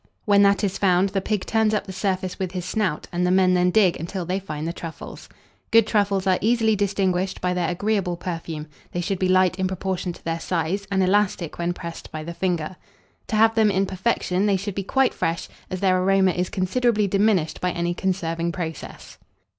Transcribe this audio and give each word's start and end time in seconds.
When 0.25 0.41
that 0.41 0.63
is 0.63 0.79
found, 0.79 1.09
the 1.09 1.21
pig 1.21 1.45
turns 1.45 1.75
up 1.75 1.85
the 1.85 1.93
surface 1.93 2.39
with 2.39 2.53
his 2.53 2.65
snout, 2.65 3.05
and 3.11 3.23
the 3.23 3.29
men 3.29 3.53
then 3.53 3.69
dig 3.69 3.99
until 3.99 4.25
they 4.25 4.39
find 4.39 4.67
the 4.67 4.73
truffles. 4.73 5.29
Good 5.69 5.85
truffles 5.85 6.25
are 6.25 6.39
easily 6.41 6.75
distinguished 6.75 7.39
by 7.39 7.53
their 7.53 7.69
agreeable 7.69 8.17
perfume; 8.17 8.65
they 8.93 8.99
should 9.01 9.19
be 9.19 9.29
light 9.29 9.59
in 9.59 9.67
proportion 9.67 10.11
to 10.13 10.25
their 10.25 10.39
size, 10.39 10.87
and 10.89 11.03
elastic 11.03 11.59
when 11.59 11.73
pressed 11.73 12.11
by 12.11 12.23
the 12.23 12.33
finger. 12.33 12.77
To 13.27 13.35
have 13.35 13.53
them 13.53 13.69
in 13.69 13.85
perfection, 13.85 14.47
they 14.47 14.57
should 14.57 14.73
be 14.73 14.81
quite 14.81 15.13
fresh, 15.13 15.47
as 15.69 15.81
their 15.81 16.01
aroma 16.01 16.31
is 16.31 16.49
considerably 16.49 17.05
diminished 17.05 17.61
by 17.61 17.69
any 17.71 17.93
conserving 17.93 18.53
process. 18.53 19.19